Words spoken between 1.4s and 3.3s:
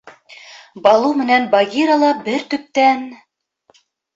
Багира ла бер төптән: